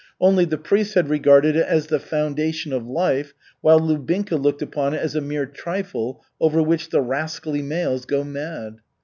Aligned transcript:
Only 0.19 0.45
the 0.45 0.57
priest 0.57 0.95
had 0.95 1.09
regarded 1.09 1.55
it 1.55 1.63
as 1.67 1.85
the 1.85 1.99
"foundation 1.99 2.73
of 2.73 2.87
life," 2.87 3.35
while 3.61 3.79
Lubinka 3.79 4.35
looked 4.35 4.63
upon 4.63 4.95
it 4.95 4.97
as 4.99 5.13
a 5.15 5.21
mere 5.21 5.45
trifle 5.45 6.25
over 6.39 6.59
which 6.59 6.89
the 6.89 7.01
"rascally 7.01 7.61
males" 7.61 8.05
go 8.05 8.23
mad. 8.23 8.77